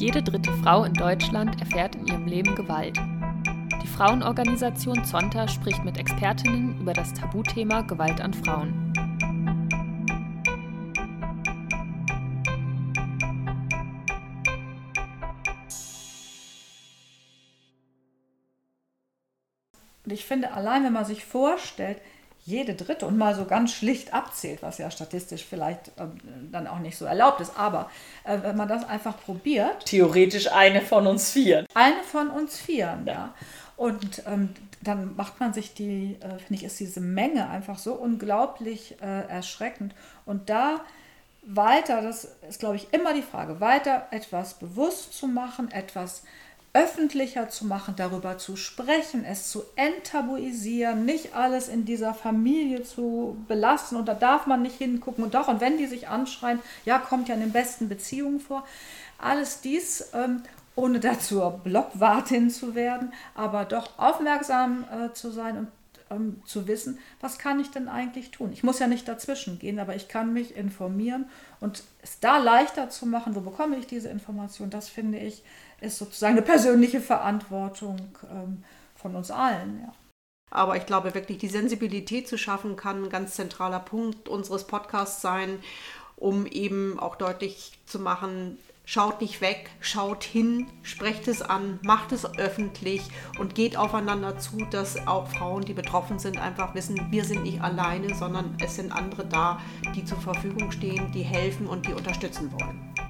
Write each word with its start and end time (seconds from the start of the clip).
Jede 0.00 0.22
dritte 0.22 0.50
Frau 0.62 0.84
in 0.84 0.94
Deutschland 0.94 1.60
erfährt 1.60 1.94
in 1.94 2.06
ihrem 2.06 2.24
Leben 2.24 2.54
Gewalt. 2.54 2.96
Die 3.82 3.86
Frauenorganisation 3.86 5.04
Zonta 5.04 5.46
spricht 5.46 5.84
mit 5.84 5.98
Expertinnen 5.98 6.80
über 6.80 6.94
das 6.94 7.12
Tabuthema 7.12 7.82
Gewalt 7.82 8.18
an 8.22 8.32
Frauen. 8.32 8.94
Und 20.06 20.12
ich 20.14 20.24
finde, 20.24 20.52
allein 20.52 20.82
wenn 20.82 20.94
man 20.94 21.04
sich 21.04 21.26
vorstellt, 21.26 22.00
jede 22.50 22.74
dritte 22.74 23.06
und 23.06 23.16
mal 23.16 23.34
so 23.34 23.44
ganz 23.44 23.72
schlicht 23.72 24.12
abzählt, 24.12 24.62
was 24.62 24.78
ja 24.78 24.90
statistisch 24.90 25.44
vielleicht 25.44 25.88
äh, 25.88 26.06
dann 26.50 26.66
auch 26.66 26.80
nicht 26.80 26.98
so 26.98 27.04
erlaubt 27.04 27.40
ist, 27.40 27.56
aber 27.56 27.90
äh, 28.24 28.38
wenn 28.42 28.56
man 28.56 28.68
das 28.68 28.86
einfach 28.88 29.18
probiert. 29.18 29.86
Theoretisch 29.86 30.52
eine 30.52 30.80
von 30.82 31.06
uns 31.06 31.30
vier. 31.30 31.64
Eine 31.74 32.02
von 32.02 32.28
uns 32.28 32.58
vier, 32.58 32.98
ja. 33.06 33.12
ja. 33.12 33.34
Und 33.76 34.22
ähm, 34.26 34.50
dann 34.82 35.16
macht 35.16 35.40
man 35.40 35.52
sich 35.52 35.72
die, 35.74 36.16
äh, 36.20 36.38
finde 36.38 36.54
ich, 36.54 36.64
ist 36.64 36.80
diese 36.80 37.00
Menge 37.00 37.48
einfach 37.48 37.78
so 37.78 37.94
unglaublich 37.94 38.96
äh, 39.00 39.28
erschreckend. 39.28 39.94
Und 40.26 40.50
da 40.50 40.80
weiter, 41.42 42.02
das 42.02 42.36
ist, 42.48 42.60
glaube 42.60 42.76
ich, 42.76 42.92
immer 42.92 43.14
die 43.14 43.22
Frage, 43.22 43.60
weiter 43.60 44.06
etwas 44.10 44.54
bewusst 44.54 45.14
zu 45.14 45.26
machen, 45.26 45.70
etwas 45.70 46.24
öffentlicher 46.72 47.48
zu 47.48 47.66
machen, 47.66 47.94
darüber 47.96 48.38
zu 48.38 48.56
sprechen, 48.56 49.24
es 49.24 49.50
zu 49.50 49.64
enttabuisieren, 49.74 51.04
nicht 51.04 51.34
alles 51.34 51.68
in 51.68 51.84
dieser 51.84 52.14
Familie 52.14 52.84
zu 52.84 53.36
belassen. 53.48 53.98
Und 53.98 54.06
da 54.06 54.14
darf 54.14 54.46
man 54.46 54.62
nicht 54.62 54.78
hingucken. 54.78 55.24
Und 55.24 55.34
doch, 55.34 55.48
und 55.48 55.60
wenn 55.60 55.78
die 55.78 55.86
sich 55.86 56.08
anschreien, 56.08 56.60
ja, 56.84 56.98
kommt 56.98 57.28
ja 57.28 57.34
in 57.34 57.40
den 57.40 57.52
besten 57.52 57.88
Beziehungen 57.88 58.38
vor, 58.38 58.64
alles 59.18 59.60
dies, 59.60 60.10
ähm, 60.14 60.42
ohne 60.76 61.00
dazu 61.00 61.60
Blockwartin 61.64 62.50
zu 62.50 62.74
werden, 62.74 63.12
aber 63.34 63.64
doch 63.64 63.98
aufmerksam 63.98 64.84
äh, 64.90 65.12
zu 65.12 65.30
sein 65.30 65.58
und 65.58 65.68
ähm, 66.10 66.42
zu 66.44 66.66
wissen, 66.66 66.98
was 67.20 67.38
kann 67.38 67.60
ich 67.60 67.70
denn 67.70 67.88
eigentlich 67.88 68.30
tun. 68.30 68.52
Ich 68.52 68.62
muss 68.62 68.78
ja 68.78 68.86
nicht 68.86 69.08
dazwischen 69.08 69.58
gehen, 69.58 69.78
aber 69.78 69.94
ich 69.96 70.08
kann 70.08 70.32
mich 70.32 70.56
informieren 70.56 71.26
und 71.60 71.84
es 72.02 72.20
da 72.20 72.38
leichter 72.38 72.90
zu 72.90 73.06
machen, 73.06 73.34
wo 73.34 73.40
bekomme 73.40 73.76
ich 73.76 73.86
diese 73.86 74.08
Information, 74.08 74.70
das 74.70 74.88
finde 74.88 75.18
ich, 75.18 75.42
ist 75.80 75.98
sozusagen 75.98 76.36
eine 76.36 76.42
persönliche 76.42 77.00
Verantwortung 77.00 77.98
ähm, 78.30 78.64
von 78.96 79.14
uns 79.16 79.30
allen. 79.30 79.80
Ja. 79.82 79.92
Aber 80.50 80.76
ich 80.76 80.84
glaube 80.84 81.14
wirklich, 81.14 81.38
die 81.38 81.48
Sensibilität 81.48 82.28
zu 82.28 82.36
schaffen, 82.36 82.76
kann 82.76 83.04
ein 83.04 83.10
ganz 83.10 83.34
zentraler 83.34 83.80
Punkt 83.80 84.28
unseres 84.28 84.66
Podcasts 84.66 85.22
sein, 85.22 85.60
um 86.16 86.44
eben 86.46 86.98
auch 86.98 87.16
deutlich 87.16 87.78
zu 87.86 88.00
machen, 88.00 88.58
schaut 88.90 89.20
nicht 89.20 89.40
weg, 89.40 89.70
schaut 89.78 90.24
hin, 90.24 90.66
sprecht 90.82 91.28
es 91.28 91.42
an, 91.42 91.78
macht 91.84 92.10
es 92.10 92.24
öffentlich 92.38 93.00
und 93.38 93.54
geht 93.54 93.76
aufeinander 93.76 94.36
zu, 94.40 94.56
dass 94.68 95.06
auch 95.06 95.28
Frauen, 95.28 95.64
die 95.64 95.74
betroffen 95.74 96.18
sind, 96.18 96.38
einfach 96.38 96.74
wissen, 96.74 97.00
wir 97.08 97.24
sind 97.24 97.44
nicht 97.44 97.60
alleine, 97.60 98.12
sondern 98.16 98.56
es 98.60 98.74
sind 98.74 98.90
andere 98.90 99.24
da, 99.26 99.60
die 99.94 100.04
zur 100.04 100.18
Verfügung 100.18 100.72
stehen, 100.72 101.12
die 101.12 101.22
helfen 101.22 101.68
und 101.68 101.86
die 101.86 101.92
unterstützen 101.92 102.50
wollen. 102.50 103.09